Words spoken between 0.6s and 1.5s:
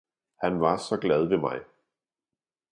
var saa glad ved